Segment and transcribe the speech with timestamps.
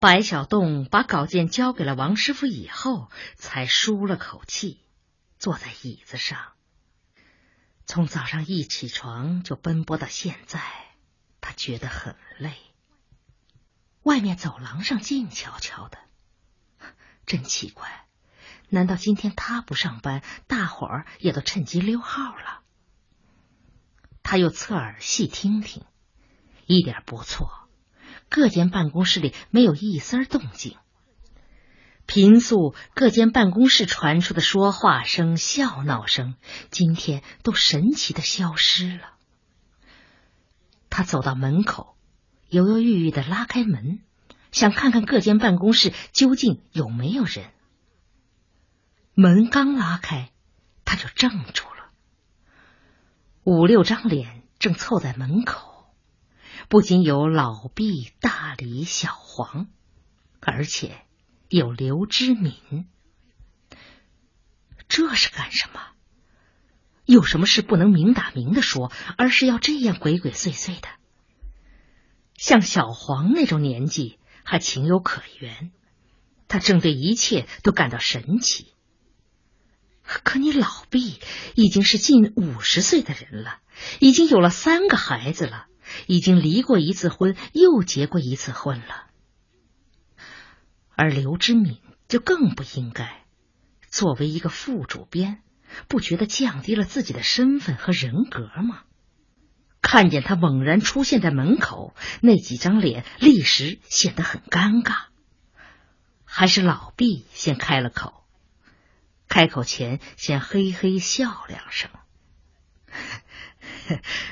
[0.00, 4.80] 白小洞把稿件交给了王师傅以后，才舒了口气，
[5.38, 6.38] 坐在椅子上。
[7.84, 10.62] 从早上一起床就奔波到现在，
[11.42, 12.56] 他觉得很累。
[14.02, 15.98] 外面走廊上静悄悄的，
[17.26, 18.06] 真奇怪，
[18.70, 22.62] 难道今天他不上班，大伙儿也都趁机溜号了？
[24.22, 25.84] 他又侧耳细听听，
[26.64, 27.59] 一点不错，
[28.30, 30.76] 各间办公室里没有一丝动静。
[32.06, 36.34] 平素各间办公室传出的说话声、笑闹声，
[36.70, 39.12] 今天都神奇的消失了。
[40.88, 41.96] 他走到门口，
[42.48, 44.00] 犹犹豫豫的拉开门，
[44.50, 47.50] 想看看各间办公室究竟有没有人。
[49.14, 50.32] 门刚拉开，
[50.84, 51.90] 他就怔住了。
[53.44, 55.69] 五六张脸正凑在门口，
[56.70, 59.68] 不仅有老毕、大李、小黄，
[60.40, 61.02] 而且。
[61.48, 62.86] 有刘知敏，
[64.86, 65.80] 这是干什么？
[67.06, 70.86] 有什么事不能明打明的说，而是要这样鬼鬼祟祟的？
[72.36, 75.72] 像小黄那种年纪还情有可原，
[76.46, 78.72] 他正对一切都感到神奇。
[80.04, 81.18] 可你老毕
[81.56, 83.58] 已经是近五十岁的人了，
[83.98, 85.66] 已经有了三个孩子了，
[86.06, 89.06] 已经离过一次婚，又结过一次婚了。
[90.94, 93.24] 而刘知敏就更不应该，
[93.88, 95.42] 作为一个副主编，
[95.88, 98.82] 不觉得降低了自己的身份和人格吗？
[99.82, 105.06] 看见他猛然出现在门口，那几张脸立时显得很尴尬。
[106.24, 108.24] 还是老毕先开了口，
[109.26, 111.90] 开口前先嘿嘿笑两声。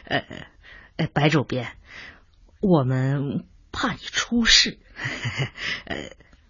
[0.05, 0.25] 呃
[0.99, 1.79] 呃，白主编，
[2.61, 4.79] 我们怕你出事，
[5.87, 5.97] 呃。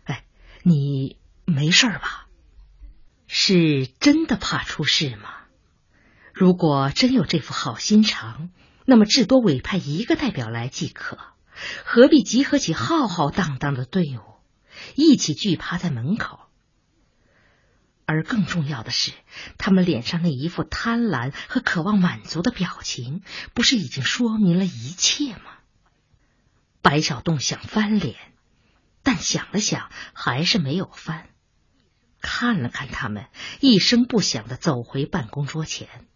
[0.05, 0.24] 哎
[0.62, 2.27] 你没事吧？
[3.27, 5.34] 是真的怕出事吗？
[6.32, 8.50] 如果真有这副好心肠，
[8.86, 11.18] 那么至多委派一个代表来即可，
[11.84, 14.23] 何必集合起浩浩荡荡的队伍，
[14.94, 16.48] 一起聚趴在门口？
[18.11, 19.13] 而更重要的是，
[19.58, 25.58] 他们脸上那一副贪婪和渴望满足的表情，不是已经说明了一切吗？
[26.80, 28.17] 白小栋想翻脸。
[29.02, 31.29] 但想了想，还是没有翻。
[32.23, 33.27] 看了看他们，
[33.61, 36.08] 一声不响的走回办公桌前。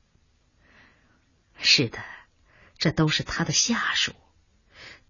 [1.58, 2.02] 是的，
[2.78, 4.14] 这都是他的下属，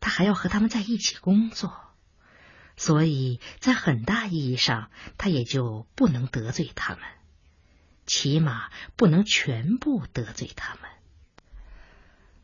[0.00, 1.91] 他还要和他们在一起工作，
[2.77, 7.03] 所以在很大意义上，他也就不能得罪他们，
[8.06, 10.91] 起码不能全部得罪他们。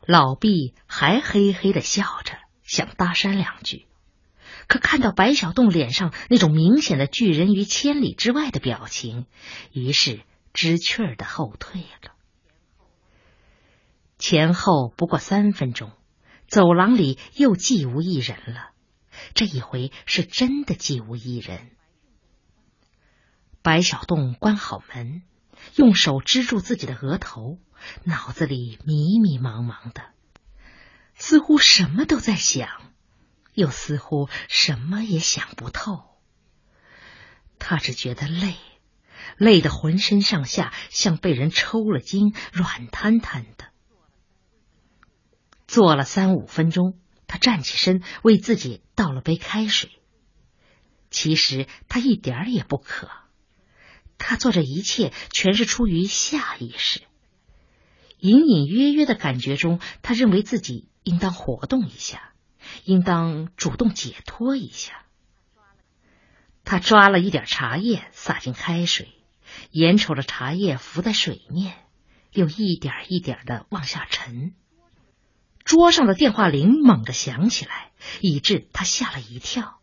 [0.05, 3.85] 老毕还嘿嘿的笑着，想搭讪两句。
[4.67, 9.25] 可看到白小洞脸上那种明显的拒人于千里之外的表情，
[9.71, 10.21] 于是
[10.53, 12.11] 知趣儿的后退了。
[14.17, 15.91] 前后不过三分钟，
[16.47, 18.71] 走廊里又寂无一人了。
[19.33, 21.71] 这一回是真的寂无一人。
[23.61, 25.23] 白小洞关好门，
[25.75, 27.59] 用手支住自己的额头，
[28.03, 30.13] 脑子里迷迷茫茫的，
[31.15, 32.67] 似乎什么都在想。
[33.55, 36.17] 又似乎什么也想不透，
[37.57, 38.55] 他只觉得累，
[39.37, 43.65] 累得浑身上下像被人抽了筋，软瘫瘫的。
[45.67, 46.97] 坐了三五分钟，
[47.29, 49.89] 他站起身为自己倒了杯开水。
[51.09, 53.09] 其实他一点儿也不渴，
[54.17, 57.03] 他做这一切全是出于下意识，
[58.19, 62.33] 隐隐约约的感觉中，他认为自己应当活动一下。
[62.83, 65.05] 应当主动解脱一下。
[66.63, 69.07] 他抓了一点茶叶，洒进开水，
[69.71, 71.73] 眼瞅着茶叶浮在水面，
[72.31, 74.53] 又一点一点的往下沉。
[75.69, 77.91] 桌上的电话铃猛地响起来，
[78.21, 79.79] 以致他吓了一跳。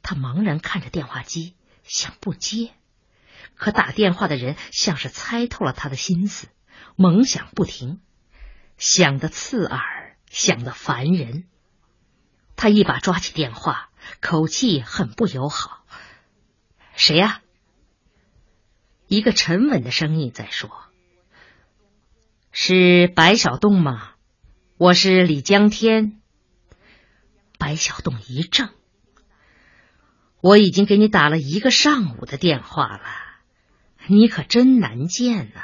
[0.00, 2.72] 他茫然看着电话机，想不接，
[3.54, 6.48] 可打电话的人像是猜透了他的心思，
[6.96, 8.00] 猛响不停，
[8.78, 11.46] 响得刺耳，响得烦人。
[12.56, 13.90] 他一把抓起电话，
[14.22, 15.84] 口气很不友好
[16.96, 17.42] ：“谁呀？”
[19.06, 20.70] 一个沉稳的声音在说
[22.52, 24.14] ：“是白小栋吗？
[24.78, 26.20] 我是李江天。”
[27.58, 28.70] 白小洞一怔
[30.40, 33.02] ：“我已经给你打了一个上午的电话了，
[34.06, 35.62] 你可真难见呐。”“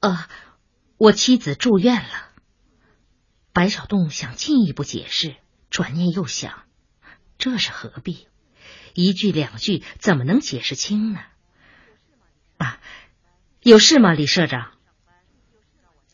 [0.00, 0.26] 呃，
[0.96, 2.30] 我妻子住院了。”
[3.52, 5.36] 白小洞想进一步解释，
[5.68, 6.64] 转念又想，
[7.36, 8.26] 这是何必？
[8.94, 11.20] 一句两句怎么能解释清呢？
[12.56, 12.80] 啊，
[13.60, 14.77] 有事吗，李社长？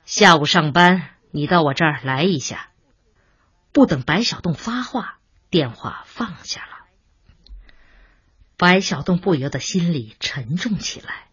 [0.04, 2.68] 下午上班，你到我这儿来一下。
[3.72, 5.18] 不等白小栋发话，
[5.48, 6.86] 电话放下了。
[8.58, 11.28] 白小栋不由得心里沉重起来。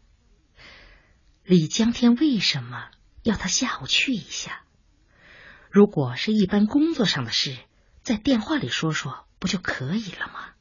[1.44, 2.91] 李江天为什么
[3.23, 4.62] 要他下午去一下？
[5.69, 7.57] 如果是一般工作上的事，
[8.01, 10.53] 在电话里说说不就可以了吗？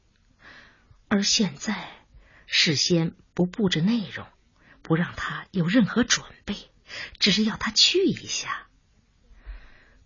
[1.07, 1.89] 而现在
[2.45, 4.27] 事先不布置内容，
[4.81, 6.70] 不让他有任何准备，
[7.19, 8.67] 只是要他去一下。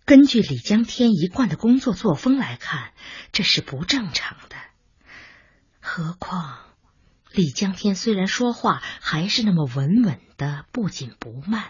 [0.04, 2.92] 根据李江天一贯的工作作风来看，
[3.32, 4.56] 这是不正常的。
[5.80, 6.58] 何况
[7.32, 11.64] 李江天虽然说话还是那么稳稳的、不紧不慢，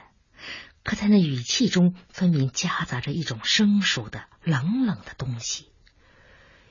[0.85, 5.73] 可在那语气中分明夹杂着一种生疏的、冷冷的东西。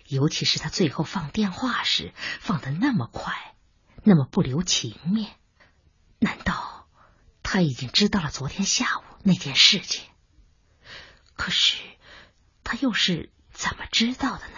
[0.07, 3.55] 尤其是他最后放电话时，放的那么快，
[4.03, 5.31] 那么不留情面。
[6.19, 6.64] 难道
[7.55, 10.03] 他已经知道了昨天下午那件事情？
[11.37, 11.77] 可是
[12.65, 14.57] 他又是怎么知道的呢？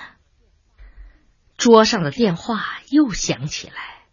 [1.57, 4.07] 桌上的电话又响起来，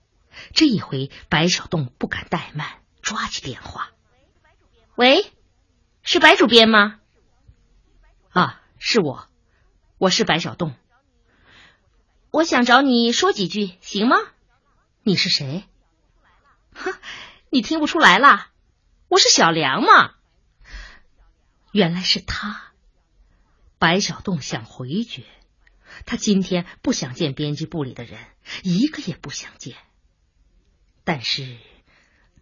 [0.52, 3.88] 这一回白小栋不敢怠慢，抓起电话
[4.96, 5.32] ：“喂，
[6.02, 7.00] 是白主编吗？
[8.32, 9.26] 啊，是我，
[9.96, 10.74] 我是白小栋。
[12.30, 14.18] 我想找你说几句，行吗？
[15.02, 15.64] 你是谁？
[16.74, 16.92] 哼，
[17.48, 18.50] 你听不出来啦？
[19.14, 20.16] 我是小梁嘛。
[21.70, 22.72] 原来是他。
[23.78, 25.22] 白小栋想回绝。
[26.04, 28.18] 他今天不想见编辑部里的人，
[28.64, 29.76] 一个也不想见。
[31.04, 31.58] 但是，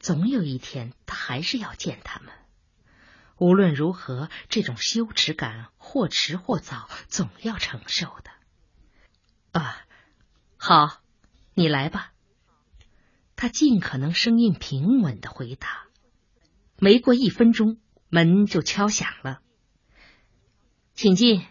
[0.00, 2.32] 总有一天他还是要见他们。
[3.36, 9.60] 无论如何，这种羞耻感或迟或早总要承受的。
[9.60, 9.84] 啊，
[10.56, 11.02] 好，
[11.52, 12.12] 你来吧。
[13.36, 15.84] 他尽可能声音平稳的回答。
[16.82, 19.40] 没过一分钟，门就敲响了。
[20.94, 21.46] 请进。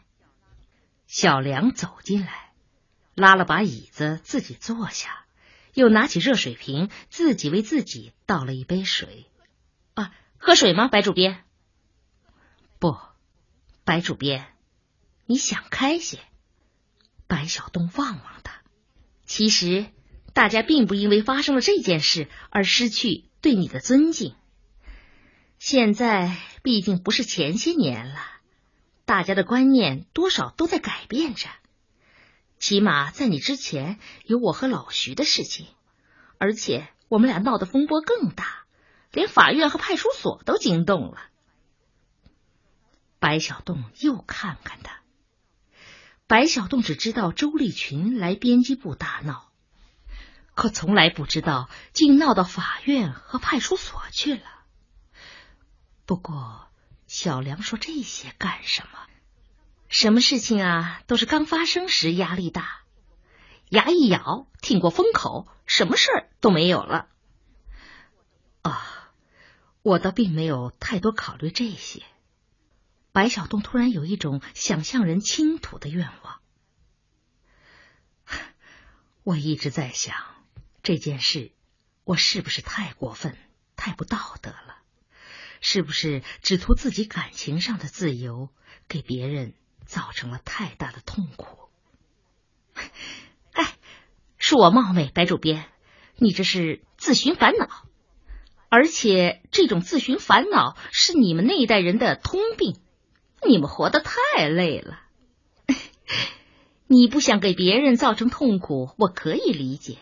[1.07, 2.51] 小梁走进来，
[3.15, 5.25] 拉了把椅子自己坐下，
[5.73, 9.25] 又拿起热水瓶，自己为自己倒了一杯水。
[9.93, 11.45] 啊，喝水吗，白主编？
[12.77, 12.97] 不，
[13.85, 14.53] 白主编，
[15.27, 16.19] 你想开些。
[17.27, 18.63] 白小东望望他，
[19.25, 19.85] 其实
[20.33, 24.35] 大家并不因为发生了这件事而失去对你的尊敬。
[25.63, 28.19] 现在毕竟不是前些年了。
[29.05, 31.49] 大家的观念多少都在改变着，
[32.57, 35.67] 起码在你之前有我和老徐的事情，
[36.39, 38.63] 而且我们俩闹的风波更大，
[39.11, 41.21] 连法院和派出所都惊动了。
[43.19, 45.01] 白小栋又看看他，
[46.25, 49.51] 白小栋只知道周立群来编辑部大闹，
[50.55, 54.41] 可从来不知道竟闹到法院和派出所去了。
[56.11, 56.67] 不过。
[57.07, 59.07] 小梁说这些干什么？
[59.87, 61.01] 什么事情啊？
[61.07, 62.81] 都是刚发生时压力大，
[63.69, 67.07] 牙一咬，挺过风口，什么事儿都没有了。
[68.61, 69.13] 啊，
[69.83, 72.03] 我倒并没有太多考虑这些。
[73.13, 76.41] 白小东突然有一种想向人倾吐的愿望。
[79.23, 80.17] 我一直在想
[80.83, 81.53] 这件事，
[82.03, 83.37] 我是不是太过分、
[83.77, 84.80] 太不道德了？
[85.61, 88.49] 是不是只图自己感情上的自由，
[88.89, 89.53] 给别人
[89.85, 91.69] 造成了太大的痛苦？
[93.53, 93.75] 哎，
[94.37, 95.65] 恕我冒昧，白主编，
[96.17, 97.69] 你这是自寻烦恼，
[98.69, 102.81] 而且这种自寻烦恼是你们那一代人的通病。
[103.47, 104.99] 你们活得太累了，
[106.85, 109.97] 你不想给别人造成痛苦，我可以理解。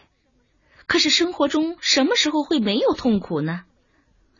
[0.87, 3.63] 可是生活中什么时候会没有痛苦呢？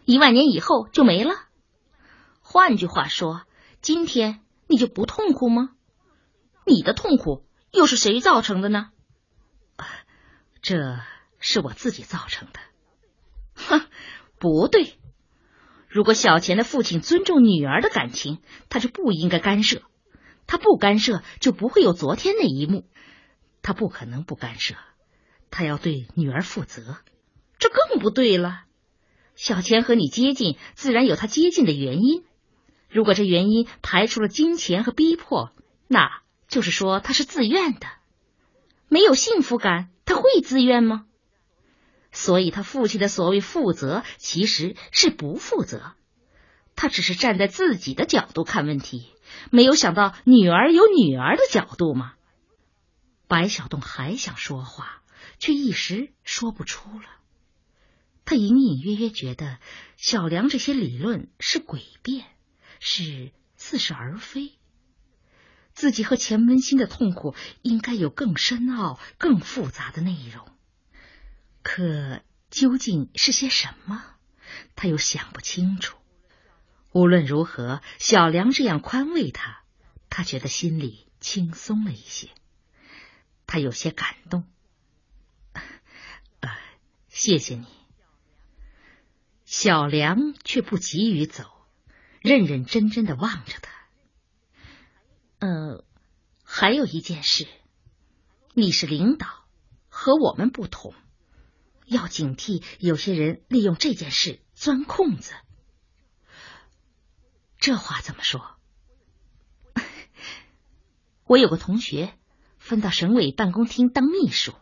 [0.09, 1.35] 一万年以后就没了。
[2.41, 3.43] 换句话说，
[3.79, 5.69] 今天你就不痛苦吗？
[6.65, 8.89] 你的痛苦又是谁造成的呢？
[10.63, 10.97] 这
[11.37, 12.59] 是我自己造成的。
[13.53, 13.85] 哼，
[14.39, 14.97] 不对。
[15.87, 19.83] 如果小钱的父亲尊重女儿的感情，他就不应该干涉。
[20.47, 22.89] 他不干涉，就不会有昨天那一幕。
[23.61, 24.73] 他不可能不干涉，
[25.51, 26.97] 他要对女儿负责。
[27.59, 28.63] 这更不对了。
[29.39, 32.25] 小钱和你接近，自然有他接近的原因。
[32.89, 35.53] 如果这原因排除了金钱和逼迫，
[35.87, 36.19] 那
[36.49, 37.87] 就是说他是自愿的。
[38.89, 41.05] 没有幸福感，他会自愿吗？
[42.11, 45.93] 所以他父亲的所谓负责，其实是不负责。
[46.75, 49.07] 他只是站在自己的角度看问题，
[49.51, 52.11] 没有想到女儿有女儿的角度吗？
[53.29, 55.01] 白小栋还想说话，
[55.37, 57.05] 却一时说不出了。
[58.29, 59.57] 他隐隐约约觉得
[59.97, 62.27] 小梁这些理论是诡辩，
[62.79, 64.51] 是似是而非。
[65.73, 67.33] 自己和钱文新的痛苦
[67.63, 70.47] 应该有更深奥、更复杂的内容，
[71.63, 72.21] 可
[72.51, 74.05] 究竟是些什么，
[74.75, 75.97] 他又想不清楚。
[76.91, 79.63] 无论如何，小梁这样宽慰他，
[80.11, 82.29] 他觉得心里轻松了一些。
[83.47, 84.43] 他有些感动，
[86.41, 86.51] 呃，
[87.07, 87.78] 谢谢你。
[89.51, 91.43] 小梁却不急于走，
[92.21, 93.71] 认认真真的望着他。
[95.39, 95.83] 呃，
[96.43, 97.47] 还有一件事，
[98.53, 99.27] 你是领导，
[99.89, 100.93] 和我们不同，
[101.87, 105.33] 要警惕有些人利用这件事钻空子。
[107.57, 108.55] 这话怎么说？
[111.25, 112.13] 我有个同学。
[112.59, 114.53] 分到省委办公厅当秘书，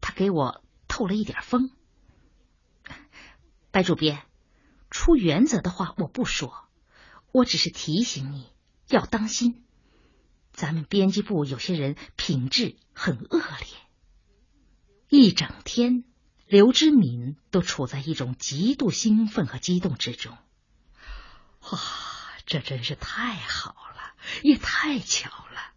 [0.00, 1.70] 他给我透了一点风。
[3.70, 4.22] 白主编，
[4.90, 6.68] 出原则的话我不说，
[7.32, 8.50] 我只是提醒你
[8.88, 9.64] 要当心。
[10.52, 13.68] 咱们编辑部有些人品质很恶劣。
[15.08, 16.04] 一整天，
[16.46, 20.36] 刘知敏都处在一种极度兴奋和激动之中。
[21.70, 21.78] 哇，
[22.46, 25.74] 这真是太好了，也太巧了。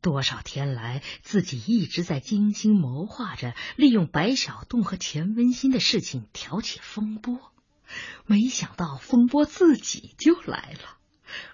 [0.00, 7.52] 多少天来，自己一直在精心谋划着利用白小栋和钱文新的事情挑起风波，
[8.24, 10.96] 没想到风波自己就来了，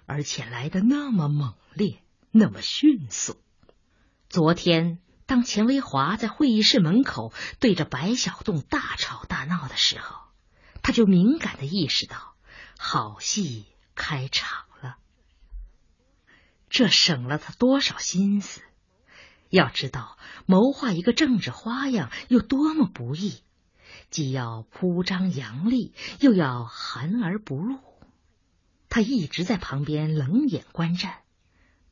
[0.06, 3.36] 而且来的那么猛烈，那么迅速。
[4.28, 10.20] 昨天，当钱维华在会议室门口对着白小栋大吵大闹的时候，
[10.82, 12.36] 他就敏感的意识到，
[12.78, 14.65] 好戏开场。
[16.68, 18.60] 这省了他多少心思？
[19.48, 23.42] 要知道，谋划一个政治花样有多么不易，
[24.10, 27.78] 既要铺张扬丽，又要含而不露。
[28.88, 31.20] 他一直在旁边冷眼观战，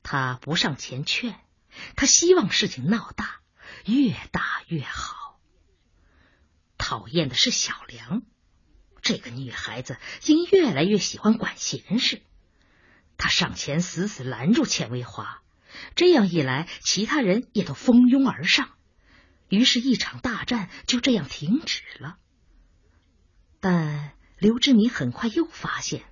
[0.03, 1.39] 他不上前劝，
[1.97, 3.41] 他希望事情闹大，
[3.85, 5.39] 越大越好。
[6.77, 8.23] 讨厌的是小梁，
[9.01, 12.23] 这个女孩子竟越来越喜欢管闲事。
[13.17, 15.43] 他上前死死拦住钱维华，
[15.95, 18.71] 这样一来，其他人也都蜂拥而上，
[19.49, 22.17] 于是，一场大战就这样停止了。
[23.61, 26.03] 但刘志敏很快又发现，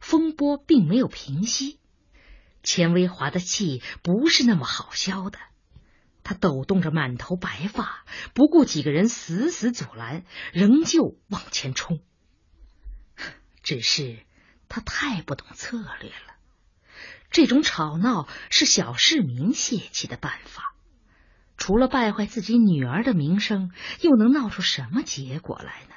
[0.00, 1.80] 风波并没有平息，
[2.62, 5.38] 钱维华的气不是那么好消的。
[6.24, 8.04] 他抖动着满头白发，
[8.34, 12.00] 不顾几个人死死阻拦，仍旧往前冲。
[13.64, 14.24] 只是
[14.68, 16.31] 他太不懂策略了。
[17.32, 20.74] 这种吵闹是小市民泄气的办法，
[21.56, 23.72] 除了败坏自己女儿的名声，
[24.02, 25.94] 又能闹出什么结果来呢？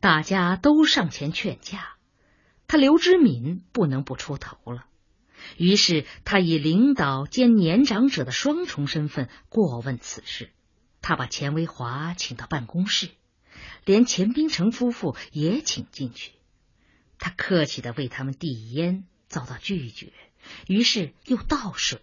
[0.00, 1.94] 大家都上前劝架，
[2.66, 4.84] 他刘知敏不能不出头了。
[5.56, 10.50] 于是他以领导兼年长者的双重身份过问此事。
[11.00, 13.10] 他把钱维华请到办公室，
[13.84, 16.32] 连钱冰城夫妇也请进去。
[17.18, 20.12] 他客气的为他们递烟，遭到拒绝。
[20.68, 22.02] 于是又倒水。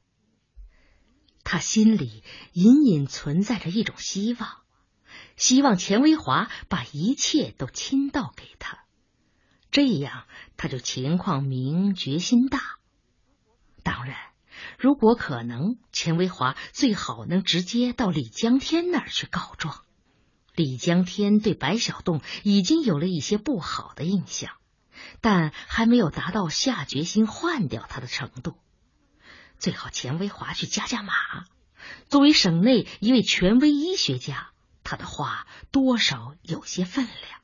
[1.46, 4.50] 他心里隐隐存在着一种希望，
[5.38, 8.86] 希望钱维华把一切都倾倒给他，
[9.72, 10.26] 这样
[10.58, 12.60] 他就情况明，决心大。
[13.82, 14.18] 当然，
[14.78, 19.84] 如果可能，钱维华最好能直接到李江天那儿去告状。
[20.54, 24.61] 李江天对白小栋已经有了一些不好的印象。
[25.22, 28.58] 但还没有达到下决心换掉他的程度，
[29.60, 31.14] 最好钱维华去加加码。
[32.10, 34.52] 作为省内一位权威医学家，
[34.84, 37.42] 他的话多少有些分量。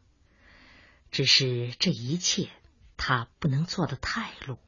[1.12, 2.50] 只是这一切
[2.98, 4.60] 他不能做的太露。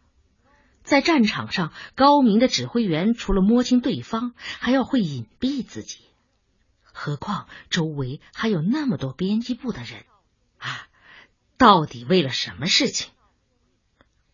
[0.83, 5.99] 在战场上，高明的指挥员除了摸清对方，还要会隐蔽自己。
[6.83, 10.05] 何况周围还有那么多编辑部的人
[10.57, 10.88] 啊！
[11.59, 13.09] 到底为了什么事情？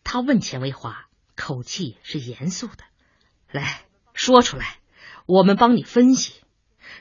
[0.04, 2.84] 他问钱维华，口气是严肃的
[3.50, 3.82] ：“来
[4.14, 4.78] 说出来，
[5.26, 6.34] 我们帮你分析，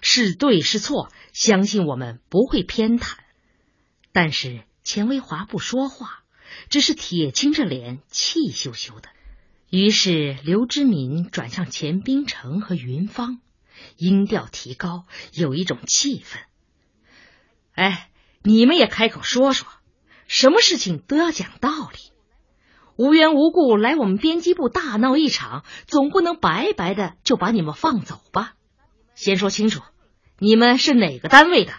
[0.01, 3.17] 是对是错，相信我们不会偏袒。”
[4.11, 6.23] 但是钱维华不说话，
[6.71, 9.09] 只是铁青着脸，气羞羞的。
[9.69, 13.41] 于是刘知敏转向钱冰城和云芳，
[13.95, 16.39] 音调提高，有一种气氛
[17.75, 18.09] ：“哎，
[18.41, 19.67] 你们也开口说说。”
[20.27, 22.11] 什么事情都要讲道理，
[22.97, 28.53] 无缘无故来我们编辑部大闹一场，总不能白白的就把你们放走吧？
[29.13, 29.81] 先说清楚，
[30.39, 31.73] 你们是哪个单位的？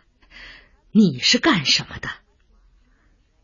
[0.90, 2.08] 你是干什么的？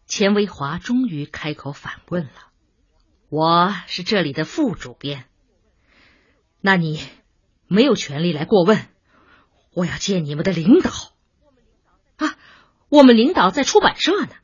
[0.06, 2.50] 钱维华终于开口反问了
[3.30, 5.24] ：“我是这里的副主编。
[6.60, 7.00] 那你
[7.66, 8.86] 没有权利来过问。
[9.74, 10.90] 我要见你们的领导。
[12.16, 12.36] 啊，
[12.90, 14.34] 我们领导在出版社呢。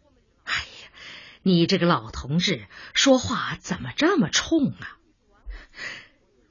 [1.43, 4.99] 你这个老同志说话怎么这么冲啊？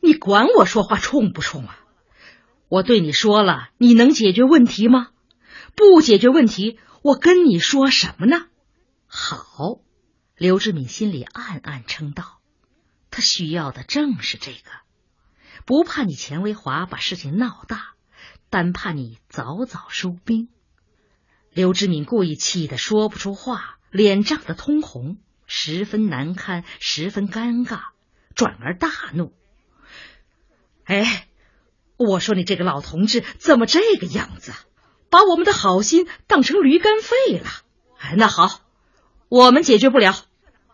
[0.02, 1.80] 你管我说话冲不冲啊？
[2.70, 5.10] 我对你说了，你能解决问题吗？”
[5.76, 8.48] 不解决问题，我跟你说什么呢？
[9.06, 9.80] 好，
[10.36, 12.40] 刘志敏心里暗暗称道，
[13.12, 14.72] 他需要的正是这个，
[15.66, 17.94] 不怕你钱维华把事情闹大，
[18.50, 20.50] 单怕你早早收兵。
[21.52, 27.80] 刘志敏故意气得说不出话，脸涨得通红，十分难堪，十分尴尬，
[28.36, 29.34] 转而大怒
[30.86, 31.28] ：“哎，
[31.98, 34.54] 我说你这个老同志怎么这个样子？”
[35.10, 37.50] 把我们的好心当成驴肝肺了？
[37.98, 38.60] 哎那好，
[39.30, 40.14] 我们解决不了，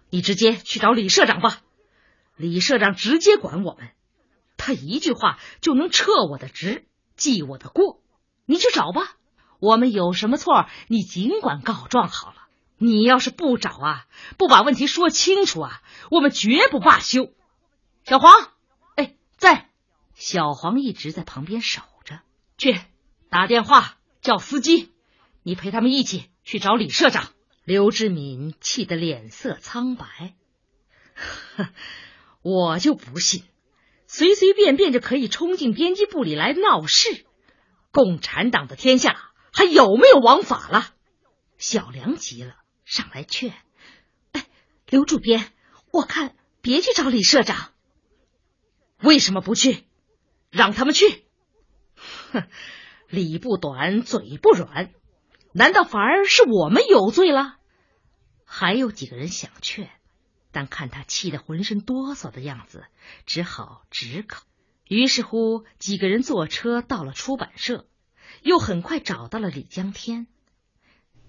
[0.09, 1.61] 你直接去找李社长吧。
[2.35, 3.89] 李社长直接管我们，
[4.57, 8.01] 他一句话就能撤我的职，记我的过。
[8.47, 9.17] 你去找吧，
[9.59, 12.42] 我们有什么错，你尽管告状好了。
[12.77, 14.05] 你要是不找啊，
[14.37, 17.31] 不把问题说清楚啊，我们绝不罢休。
[18.03, 18.51] 小黄，
[18.95, 19.69] 哎，在。
[20.15, 22.21] 小黄一直在旁边守着，
[22.57, 22.79] 去
[23.29, 23.97] 打电话。
[24.21, 24.89] 叫司机，
[25.41, 27.27] 你陪他们一起去找李社长。
[27.65, 30.33] 刘志敏气得脸色苍白，
[32.41, 33.43] 我就不信，
[34.07, 37.25] 随随便便就可以冲进编辑部里来闹事。
[37.91, 40.87] 共产党的天下还有没有王法了？
[41.57, 42.55] 小梁急了，
[42.93, 43.55] 上来劝
[44.33, 44.45] ：“哎，
[44.87, 45.51] 刘主编，
[45.91, 47.71] 我看别去找李社长。
[49.01, 49.87] 为什么不去？
[50.51, 51.25] 让他们去。”
[52.31, 52.43] 哼。
[53.09, 54.91] 理不短，嘴不软，
[55.53, 57.57] 难道反而是我们有罪了？
[58.43, 59.89] 还有几个人想劝，
[60.51, 62.85] 但看他气得浑身哆嗦的样子，
[63.25, 64.43] 只好止口。
[64.87, 67.87] 于是乎，几个人坐车到了出版社，
[68.41, 70.27] 又很快找到了李江天。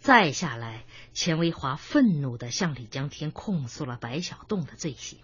[0.05, 5.21] 再下来，钱维华愤怒的向李江天控诉了白小栋的罪行。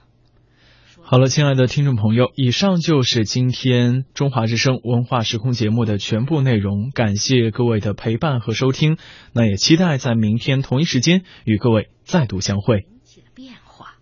[1.03, 6.93] 好了，亲爱的听众朋友，以上就是今天中华之声文化时空节目的全部内容。
[6.95, 8.97] 感谢各位的陪伴和收听，
[9.35, 12.87] 那也期待在明天同一时间与各位再度相会。
[13.05, 13.97] 起了变化，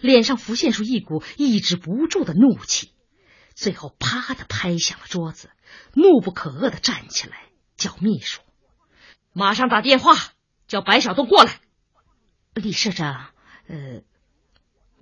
[0.00, 2.92] 脸上浮现出一股抑制不住的怒气，
[3.56, 5.50] 最后啪的拍响了桌子，
[5.94, 7.36] 怒不可遏的站起来，
[7.76, 8.42] 叫秘书
[9.32, 10.14] 马上打电话
[10.66, 11.60] 叫白小东过来。
[12.54, 13.30] 李社长，
[13.66, 14.02] 呃。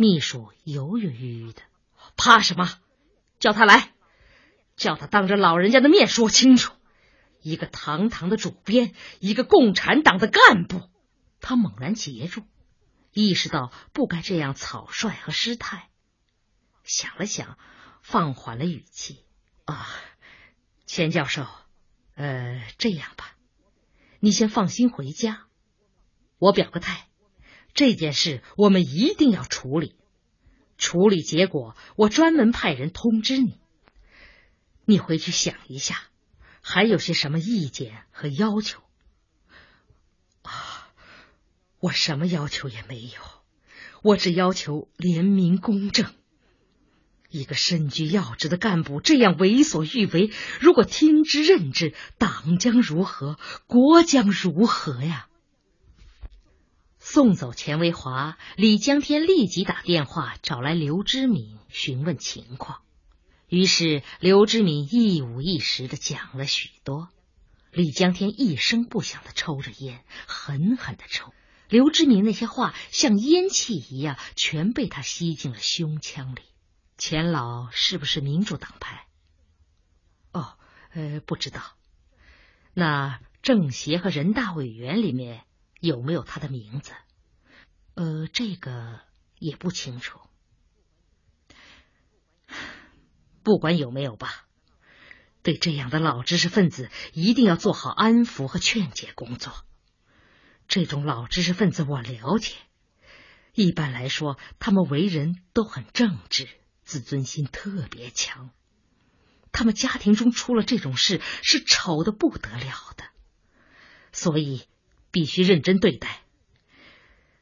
[0.00, 1.60] 秘书犹犹豫豫的，
[2.16, 2.70] 怕什么？
[3.40, 3.92] 叫他来，
[4.76, 6.72] 叫他当着老人家的面说清楚。
[7.42, 10.88] 一个堂堂的主编，一个共产党的干部，
[11.40, 12.44] 他猛然截住，
[13.12, 15.88] 意识到不该这样草率和失态。
[16.84, 17.58] 想了想，
[18.00, 19.24] 放缓了语气
[19.66, 19.88] ：“啊，
[20.86, 21.44] 钱教授，
[22.14, 23.32] 呃，这样吧，
[24.20, 25.46] 你先放心回家，
[26.38, 27.06] 我表个态。”
[27.74, 29.94] 这件事我们一定要处理，
[30.78, 33.60] 处理结果我专门派人通知你。
[34.84, 36.00] 你回去想一下，
[36.60, 38.82] 还有些什么意见和要求？
[40.42, 40.90] 啊，
[41.78, 43.10] 我什么要求也没有，
[44.02, 46.12] 我只要求廉明公正。
[47.30, 53.38] 一个身居要职的干部这样为所欲为，如果听之任之，党将如何？
[53.66, 55.28] 国将如何呀？
[56.98, 62.80] 送走钱维华，李江天立即打电话找来刘知敏询问情况。
[63.48, 67.08] 于是刘知敏一五一十的讲了许多。
[67.72, 71.32] 李江天一声不响的抽着烟，狠狠的抽。
[71.68, 76.40] 刘知敏那些话像烟气一样，全被他吸进了胸腔里。
[76.98, 79.06] 钱老是不是民主党派？
[80.32, 80.58] 哦，
[80.90, 81.62] 呃，不知道。
[82.74, 85.46] 那政协和人大委员里面。
[85.80, 86.92] 有没有他的名字？
[87.94, 88.98] 呃，这个
[89.38, 90.18] 也不清楚。
[93.44, 94.48] 不管有没有吧，
[95.44, 99.52] 对这样的老知识分子，一定要做好安抚和劝解工作。
[100.66, 102.56] 这种老知识分子我了解，
[103.54, 106.48] 一般来说，他们为人都很正直，
[106.88, 108.50] 自尊心特别强。
[109.52, 113.04] 他们家庭中出了这种事，是丑的不得了的，
[114.12, 114.66] 所以。
[115.10, 116.20] 必须认真对待，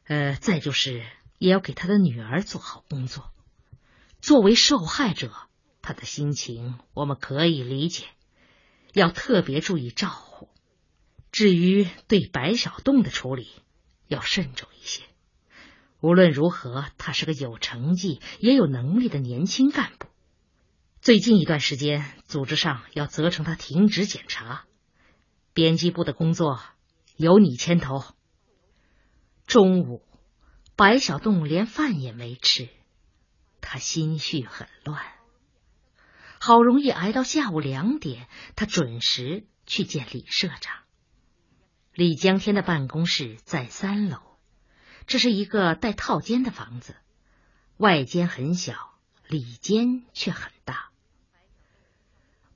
[0.04, 1.04] 呃，再就是
[1.36, 3.32] 也要给他的女儿做好工作。
[4.20, 5.34] 作为受害者，
[5.82, 8.06] 他的心情我们可以理解，
[8.92, 10.48] 要特别注意照顾。
[11.32, 13.50] 至于对白小栋的处理，
[14.06, 15.02] 要慎重一些。
[16.06, 20.06] 无论如何，他是个有成绩也有能力的年轻干部。
[21.00, 24.66] 最近一段时间，组织上要责成他停职检查，
[25.52, 26.60] 编辑部的工作
[27.16, 28.04] 由你牵头。
[29.48, 30.00] 中午，
[30.76, 32.68] 白小栋连饭也没吃，
[33.60, 35.02] 他心绪很乱。
[36.38, 40.84] 好容易挨到下午两点，他准时去见李社长。
[41.94, 44.18] 李江天的办公室在三楼，
[45.06, 46.96] 这是一个带套间的房子，
[47.76, 48.94] 外间很小，
[49.28, 50.90] 里间却很大。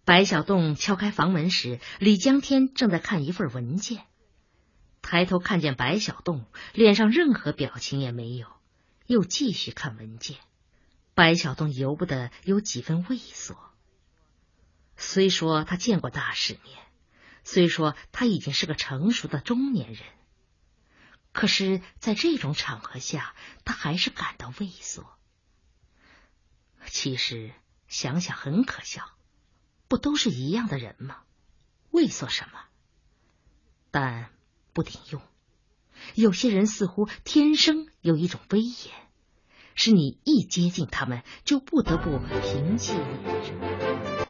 [0.04, 4.04] 白小栋敲开房门时，李江天正在看一份文件。
[5.02, 8.48] 抬头看见白小栋，脸上任何表情也没有，
[9.06, 10.36] 又继续看文件。
[11.14, 13.56] 白小栋由不得有几分畏缩。
[14.96, 16.76] 虽说他见过大世面，
[17.44, 20.02] 虽说他已经是个成熟的中年人，
[21.32, 25.04] 可是，在这种场合下，他还是感到畏缩。
[26.86, 27.52] 其实
[27.88, 29.04] 想想很可笑，
[29.88, 31.18] 不都是一样的人吗？
[31.90, 32.60] 畏缩什么？
[33.90, 34.30] 但。
[34.72, 35.20] 不顶用，
[36.14, 38.94] 有些人似乎天生有一种威严，
[39.74, 42.94] 是你一接近他们就不得不平气。